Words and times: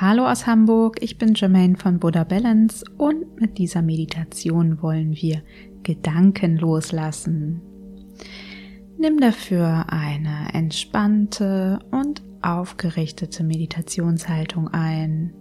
Hallo 0.00 0.28
aus 0.28 0.48
Hamburg, 0.48 0.96
ich 1.02 1.18
bin 1.18 1.34
Jermaine 1.34 1.76
von 1.76 2.00
Buddha 2.00 2.24
Balance 2.24 2.84
und 2.98 3.40
mit 3.40 3.58
dieser 3.58 3.80
Meditation 3.80 4.82
wollen 4.82 5.14
wir 5.14 5.40
Gedanken 5.84 6.56
loslassen. 6.56 7.62
Nimm 8.98 9.20
dafür 9.20 9.86
eine 9.90 10.52
entspannte 10.52 11.78
und 11.92 12.24
aufgerichtete 12.42 13.44
Meditationshaltung 13.44 14.66
ein. 14.66 15.32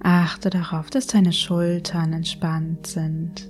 Achte 0.00 0.50
darauf, 0.50 0.90
dass 0.90 1.06
deine 1.06 1.32
Schultern 1.32 2.12
entspannt 2.12 2.88
sind, 2.88 3.48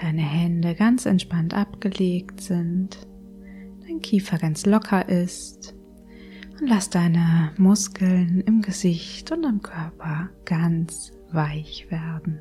deine 0.00 0.22
Hände 0.22 0.74
ganz 0.74 1.04
entspannt 1.04 1.52
abgelegt 1.52 2.40
sind, 2.40 2.96
dein 3.86 4.00
Kiefer 4.00 4.38
ganz 4.38 4.64
locker 4.64 5.06
ist 5.06 5.74
und 6.60 6.68
lass 6.68 6.90
deine 6.90 7.52
Muskeln 7.56 8.42
im 8.46 8.62
Gesicht 8.62 9.32
und 9.32 9.44
am 9.44 9.60
Körper 9.62 10.30
ganz 10.44 11.12
weich 11.32 11.90
werden. 11.90 12.40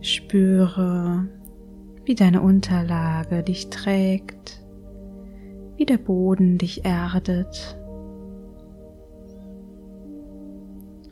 Spüre, 0.00 1.28
wie 2.04 2.14
deine 2.14 2.42
Unterlage 2.42 3.42
dich 3.42 3.70
trägt, 3.70 4.64
wie 5.76 5.86
der 5.86 5.98
Boden 5.98 6.58
dich 6.58 6.84
erdet 6.84 7.78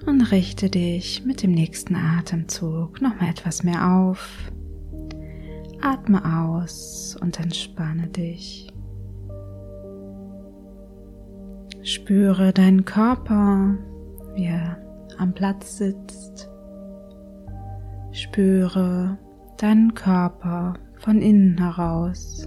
und 0.06 0.22
richte 0.32 0.70
dich 0.70 1.24
mit 1.24 1.42
dem 1.42 1.52
nächsten 1.52 1.94
Atemzug 1.94 3.00
nochmal 3.00 3.30
etwas 3.30 3.62
mehr 3.62 3.96
auf. 3.96 4.50
Atme 5.80 6.22
aus 6.44 7.16
und 7.20 7.38
entspanne 7.40 8.08
dich. 8.08 8.72
Spüre 11.82 12.52
deinen 12.52 12.84
Körper, 12.84 13.74
wie 14.34 14.44
er 14.44 14.76
am 15.16 15.32
Platz 15.32 15.78
sitzt. 15.78 16.50
Spüre 18.12 19.16
deinen 19.56 19.94
Körper 19.94 20.74
von 20.98 21.22
innen 21.22 21.56
heraus. 21.58 22.46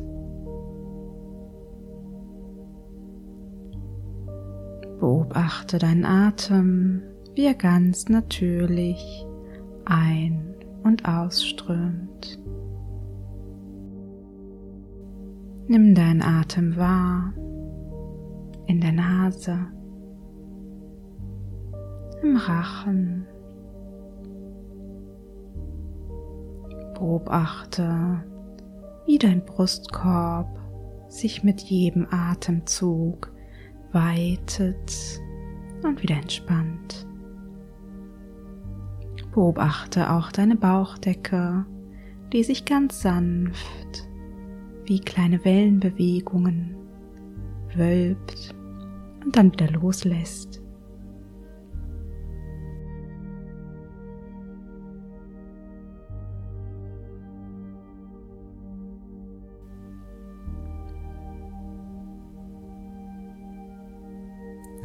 Beobachte 4.99 5.79
deinen 5.79 6.05
Atem, 6.05 7.01
wie 7.33 7.45
er 7.45 7.55
ganz 7.55 8.09
natürlich 8.09 9.25
ein- 9.85 10.55
und 10.83 11.05
ausströmt. 11.07 12.39
Nimm 15.67 15.95
deinen 15.95 16.21
Atem 16.21 16.77
wahr 16.77 17.33
in 18.67 18.81
der 18.81 18.91
Nase, 18.91 19.67
im 22.21 22.37
Rachen. 22.37 23.27
Beobachte, 26.93 28.23
wie 29.05 29.17
dein 29.17 29.43
Brustkorb 29.43 30.59
sich 31.09 31.43
mit 31.43 31.61
jedem 31.61 32.07
Atemzug 32.09 33.31
weitet 33.91 35.19
und 35.83 36.01
wieder 36.01 36.15
entspannt. 36.15 37.07
Beobachte 39.33 40.11
auch 40.11 40.31
deine 40.31 40.55
Bauchdecke, 40.55 41.65
die 42.31 42.43
sich 42.43 42.65
ganz 42.65 43.01
sanft 43.01 44.07
wie 44.85 44.99
kleine 44.99 45.43
Wellenbewegungen 45.43 46.75
wölbt 47.77 48.53
und 49.23 49.35
dann 49.35 49.51
wieder 49.51 49.69
loslässt. 49.71 50.61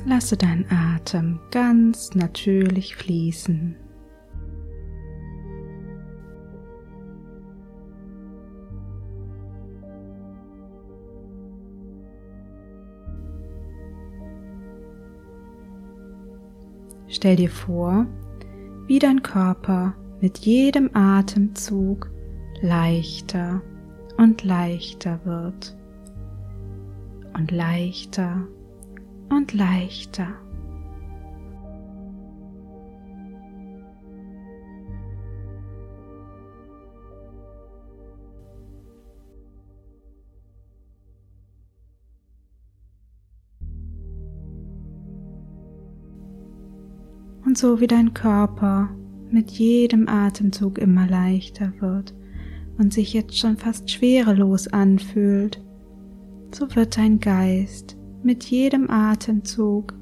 Lasse 0.06 0.38
deinen 0.38 0.64
Atem 0.70 1.38
ganz 1.50 2.14
natürlich 2.14 2.96
fließen. 2.96 3.76
Stell 17.08 17.36
dir 17.36 17.50
vor, 17.50 18.06
wie 18.86 18.98
dein 18.98 19.22
Körper 19.22 19.94
mit 20.20 20.38
jedem 20.38 20.90
Atemzug 20.94 22.10
leichter 22.60 23.62
und 24.16 24.44
leichter 24.44 25.20
wird 25.24 25.76
und 27.34 27.50
leichter 27.50 28.46
und 29.30 29.52
leichter. 29.52 30.28
Und 47.48 47.56
so 47.56 47.80
wie 47.80 47.86
dein 47.86 48.12
Körper 48.12 48.90
mit 49.30 49.50
jedem 49.52 50.06
Atemzug 50.06 50.76
immer 50.76 51.06
leichter 51.06 51.72
wird 51.80 52.14
und 52.76 52.92
sich 52.92 53.14
jetzt 53.14 53.38
schon 53.38 53.56
fast 53.56 53.90
schwerelos 53.90 54.68
anfühlt, 54.68 55.64
so 56.54 56.66
wird 56.76 56.98
dein 56.98 57.20
Geist 57.20 57.96
mit 58.22 58.44
jedem 58.44 58.90
Atemzug 58.90 59.94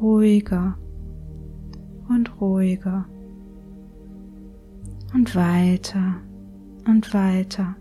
ruhiger 0.00 0.78
und 2.08 2.40
ruhiger 2.40 3.04
und 5.12 5.36
weiter 5.36 6.22
und 6.86 7.12
weiter. 7.12 7.76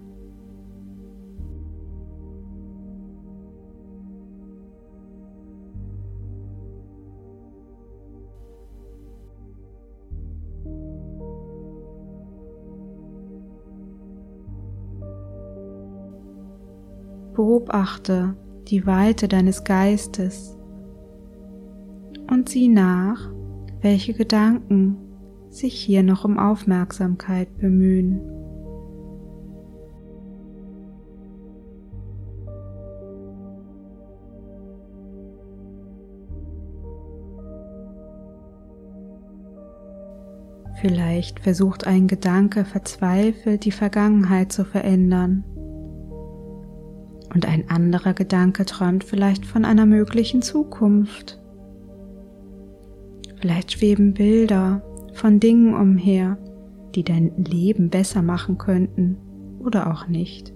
Beobachte 17.38 18.36
die 18.68 18.88
Weite 18.88 19.28
deines 19.28 19.64
Geistes 19.64 20.58
und 22.32 22.50
sieh 22.50 22.68
nach, 22.68 23.30
welche 23.80 24.16
Gedanken 24.16 24.98
sich 25.52 25.76
hier 25.76 26.02
noch 26.02 26.26
um 26.26 26.40
Aufmerksamkeit 26.40 27.56
bemühen. 27.60 28.22
Vielleicht 40.82 41.42
versucht 41.42 41.86
ein 41.86 42.08
Gedanke 42.08 42.66
verzweifelt 42.66 43.64
die 43.64 43.72
Vergangenheit 43.72 44.52
zu 44.52 44.66
verändern 44.66 45.44
und 47.38 47.48
ein 47.48 47.70
anderer 47.70 48.16
Gedanke 48.16 48.66
träumt 48.66 49.04
vielleicht 49.04 49.46
von 49.46 49.64
einer 49.64 49.86
möglichen 49.86 50.42
Zukunft. 50.42 51.40
Vielleicht 53.40 53.74
schweben 53.74 54.16
Bilder 54.16 54.82
von 55.14 55.40
Dingen 55.40 55.76
umher, 55.76 56.40
die 56.96 57.04
dein 57.04 57.32
Leben 57.38 57.92
besser 57.92 58.24
machen 58.24 58.58
könnten 58.58 59.18
oder 59.60 59.92
auch 59.92 60.08
nicht. 60.08 60.52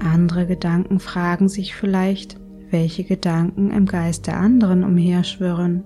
Andere 0.00 0.48
Gedanken 0.48 0.98
fragen 0.98 1.48
sich 1.48 1.76
vielleicht, 1.76 2.40
welche 2.72 3.04
Gedanken 3.04 3.70
im 3.70 3.86
Geist 3.86 4.26
der 4.26 4.40
anderen 4.40 4.82
umherschwirren. 4.82 5.84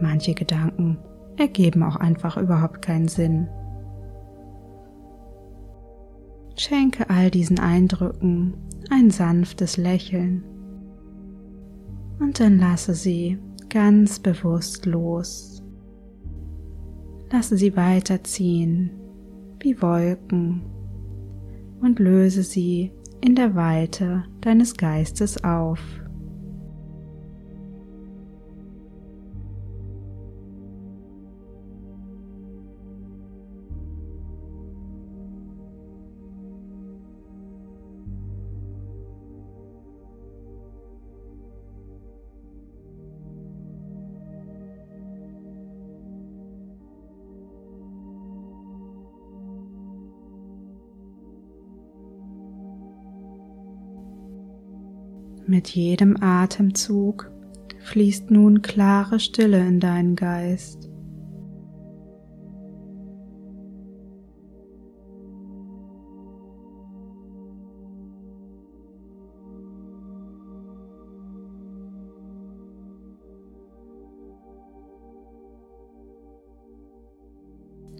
Manche 0.00 0.32
Gedanken 0.32 0.96
ergeben 1.36 1.82
auch 1.82 1.96
einfach 1.96 2.38
überhaupt 2.38 2.80
keinen 2.80 3.08
Sinn. 3.08 3.48
Schenke 6.56 7.10
all 7.10 7.30
diesen 7.30 7.60
Eindrücken 7.60 8.54
ein 8.90 9.10
sanftes 9.10 9.76
Lächeln 9.76 10.42
und 12.18 12.40
dann 12.40 12.58
lasse 12.58 12.94
sie 12.94 13.38
ganz 13.68 14.18
bewusst 14.18 14.86
los. 14.86 15.62
Lasse 17.30 17.56
sie 17.56 17.76
weiterziehen 17.76 18.90
wie 19.60 19.80
Wolken 19.82 20.62
und 21.80 21.98
löse 21.98 22.42
sie 22.42 22.92
in 23.20 23.34
der 23.34 23.54
Weite 23.54 24.24
deines 24.40 24.76
Geistes 24.76 25.42
auf. 25.44 25.80
Mit 55.48 55.68
jedem 55.68 56.20
Atemzug 56.20 57.30
fließt 57.84 58.32
nun 58.32 58.62
klare 58.62 59.20
Stille 59.20 59.64
in 59.64 59.78
deinen 59.78 60.16
Geist. 60.16 60.90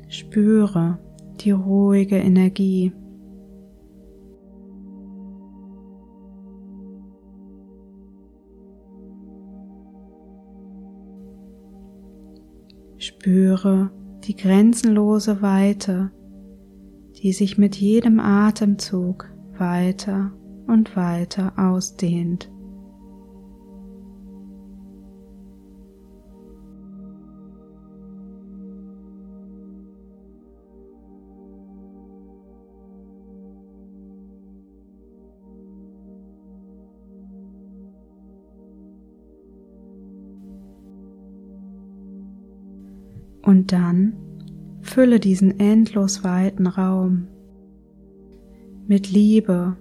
Spüre 0.09 0.99
die 1.41 1.53
ruhige 1.53 2.17
Energie 2.17 2.93
Spüre 13.27 13.91
die 14.23 14.37
grenzenlose 14.37 15.43
Weite, 15.43 16.13
die 17.21 17.33
sich 17.33 17.59
mit 17.59 17.75
jedem 17.75 18.21
Atemzug 18.21 19.29
weiter 19.59 20.31
und 20.69 20.95
weiter 20.95 21.53
ausdehnt. 21.57 22.49
Und 43.47 43.71
dann 43.71 44.15
fülle 44.81 45.21
diesen 45.21 45.61
endlos 45.61 46.25
weiten 46.25 46.67
Raum 46.67 47.29
mit 48.89 49.13
Liebe, 49.13 49.77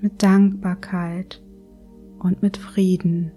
mit 0.00 0.22
Dankbarkeit 0.22 1.42
und 2.20 2.42
mit 2.42 2.56
Frieden. 2.56 3.32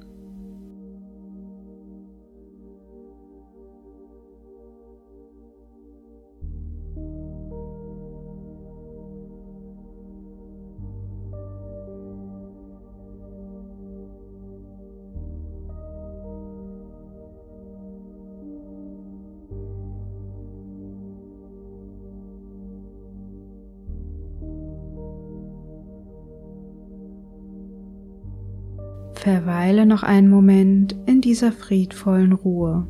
Verweile 29.29 29.85
noch 29.85 30.01
einen 30.01 30.27
Moment 30.27 30.95
in 31.05 31.21
dieser 31.21 31.51
friedvollen 31.51 32.33
Ruhe. 32.33 32.87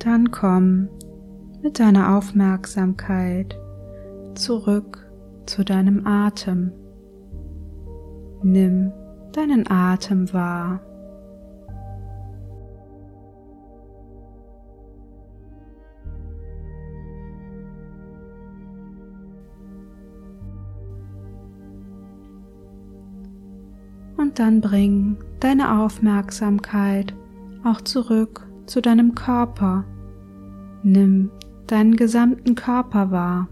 Dann 0.00 0.30
komm 0.30 0.88
mit 1.62 1.78
deiner 1.78 2.16
Aufmerksamkeit 2.16 3.54
zurück 4.34 5.06
zu 5.44 5.62
deinem 5.62 6.06
Atem. 6.06 6.72
Nimm 8.42 8.92
deinen 9.32 9.70
Atem 9.70 10.32
wahr. 10.32 10.80
Und 24.16 24.38
dann 24.38 24.62
bring 24.62 25.18
deine 25.40 25.82
Aufmerksamkeit 25.82 27.14
auch 27.64 27.82
zurück 27.82 28.46
zu 28.66 28.80
deinem 28.80 29.14
Körper. 29.14 29.84
Nimm 30.82 31.30
deinen 31.66 31.96
gesamten 31.96 32.54
Körper 32.54 33.10
wahr. 33.10 33.48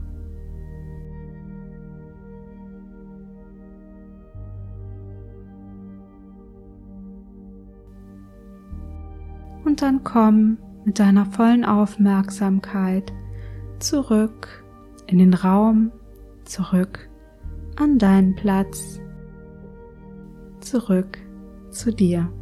Und 9.65 9.82
dann 9.82 10.03
komm 10.03 10.58
mit 10.85 10.99
deiner 10.99 11.27
vollen 11.27 11.65
Aufmerksamkeit 11.65 13.13
zurück 13.79 14.65
in 15.06 15.19
den 15.19 15.35
Raum, 15.35 15.93
zurück 16.44 17.08
an 17.77 17.99
deinen 17.99 18.35
Platz, 18.35 19.01
zurück 20.61 21.19
zu 21.70 21.93
dir. 21.93 22.32